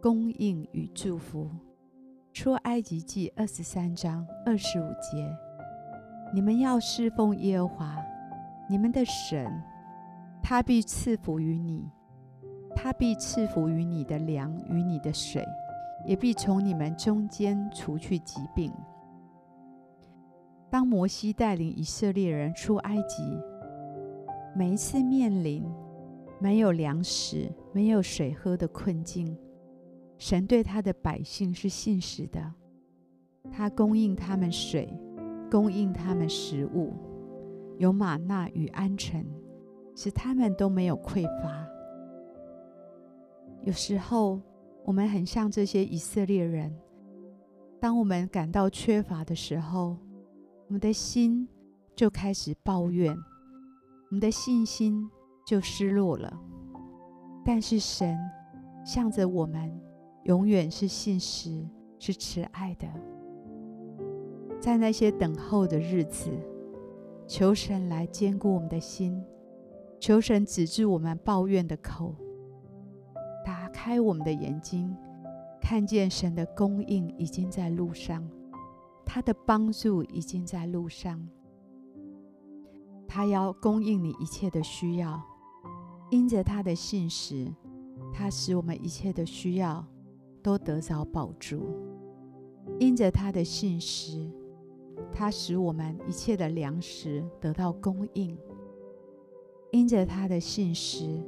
[0.00, 1.50] 供应与祝福”。
[2.32, 5.36] 出埃及记二十三章二十五节
[6.32, 7.96] ：“你们要侍奉耶和华，
[8.68, 9.50] 你们的神，
[10.42, 11.90] 他必赐福于你，
[12.74, 15.44] 他必赐福于你的粮与你的水，
[16.06, 18.72] 也必从你们中间除去疾病。”
[20.70, 23.36] 当摩西带领以色列人出埃及，
[24.54, 25.68] 每一次面临
[26.38, 29.36] 没有粮食、没有水喝的困境，
[30.20, 32.52] 神对他的百姓是信实的，
[33.50, 34.94] 他供应他们水，
[35.50, 36.92] 供应他们食物，
[37.78, 39.24] 有玛纳与鹌鹑，
[39.96, 41.66] 使他们都没有匮乏。
[43.62, 44.38] 有时候，
[44.84, 46.70] 我们很像这些以色列人，
[47.80, 49.96] 当我们感到缺乏的时候，
[50.66, 51.48] 我们的心
[51.96, 55.10] 就开始抱怨，我们的信心。
[55.46, 56.38] 就失落了，
[57.44, 58.16] 但是神
[58.84, 59.80] 向着我们，
[60.24, 61.66] 永远是信实、
[61.98, 62.86] 是慈爱的。
[64.60, 66.30] 在那些等候的日子，
[67.26, 69.24] 求神来坚固我们的心，
[69.98, 72.14] 求神止住我们抱怨的口，
[73.44, 74.94] 打开我们的眼睛，
[75.60, 78.28] 看见神的供应已经在路上，
[79.06, 81.26] 他的帮助已经在路上，
[83.08, 85.22] 他要供应你一切的需要。
[86.10, 87.46] 因着他的信实，
[88.12, 89.86] 他使我们一切的需要
[90.42, 91.58] 都得着饱足；
[92.78, 94.30] 因着他的信实，
[95.12, 98.36] 他使我们一切的粮食得到供应；
[99.70, 101.22] 因着他的信实，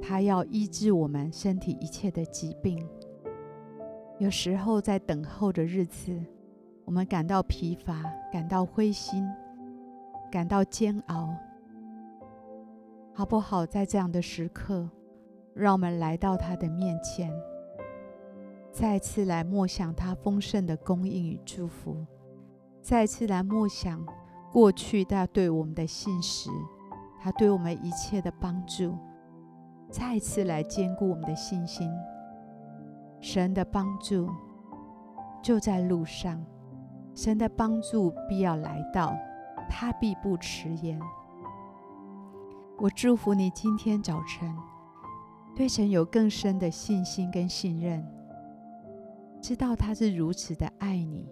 [0.00, 2.86] 他要医治我们身体一切的疾病。
[4.18, 6.12] 有时候在等候的日子，
[6.84, 8.02] 我们感到疲乏，
[8.32, 9.24] 感到灰心，
[10.30, 11.28] 感到煎熬。
[13.12, 13.66] 好不好？
[13.66, 14.88] 在这样的时刻，
[15.52, 17.32] 让我们来到他的面前，
[18.70, 22.06] 再次来默想他丰盛的供应与祝福，
[22.80, 24.04] 再次来默想
[24.52, 26.50] 过去他对我们的信实，
[27.20, 28.96] 他对我们一切的帮助，
[29.90, 31.90] 再次来坚固我们的信心。
[33.20, 34.28] 神的帮助
[35.42, 36.40] 就在路上，
[37.14, 39.16] 神的帮助必要来到，
[39.68, 41.00] 他必不迟延。
[42.78, 44.56] 我祝福你今天早晨
[45.56, 48.06] 对神有更深的信心跟信任，
[49.40, 51.26] 知道他是如此的爱你，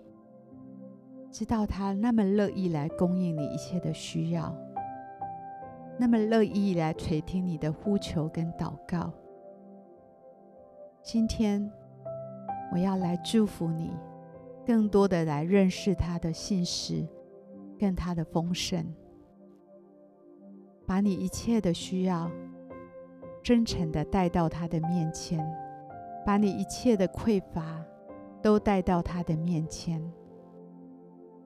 [1.30, 4.56] 知道他那么乐意来供应你一切的需要，
[5.98, 9.12] 那么乐意来垂听你的呼求跟祷告。
[11.02, 11.70] 今天
[12.72, 13.92] 我要来祝福你，
[14.64, 17.06] 更多的来认识他的信实
[17.78, 18.86] 跟他的丰盛。
[20.86, 22.30] 把你一切的需要
[23.42, 25.44] 真诚的带到他的面前，
[26.24, 27.84] 把你一切的匮乏
[28.46, 30.00] 都带到他的面前。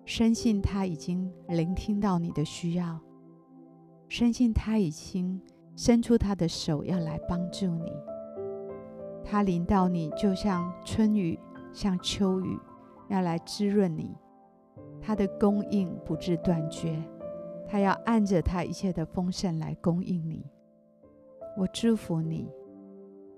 [0.05, 3.01] 深信他已经聆听到你的需要，
[4.07, 5.41] 深信他已经
[5.75, 7.91] 伸出他的手要来帮助你。
[9.25, 11.39] 他临到你，就像春雨，
[11.73, 12.59] 像秋雨，
[13.09, 14.15] 要来滋润你。
[15.01, 17.03] 他的供应不致断绝。
[17.67, 20.45] 他要按着他一切的丰盛来供应你。
[21.57, 22.47] 我祝福你，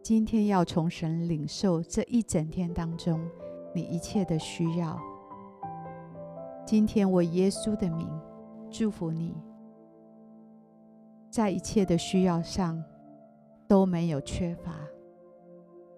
[0.03, 3.25] 今天要从神领受这一整天当中
[3.75, 5.01] 你一切的需要。
[6.65, 8.09] 今天我耶稣的名
[8.71, 9.35] 祝福你，
[11.31, 12.83] 在一切的需要上
[13.67, 14.75] 都没有缺乏。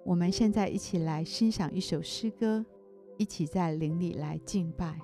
[0.05, 2.65] 我们现在一起来欣赏一首诗歌，
[3.19, 4.99] 一起在灵里来敬拜。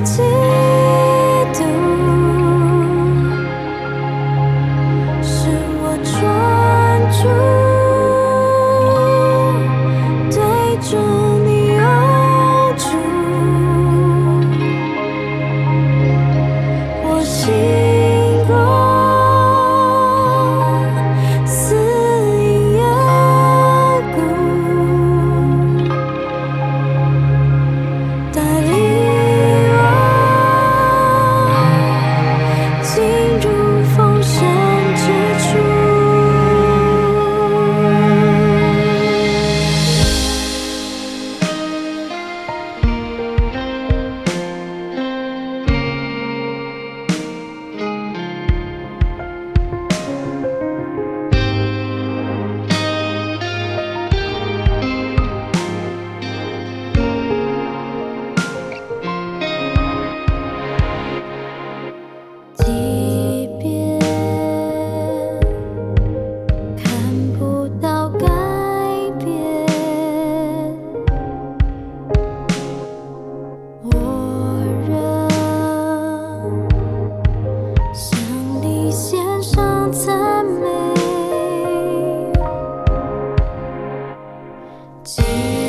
[0.00, 0.29] to
[85.04, 85.22] 记。
[85.22, 85.59] 忆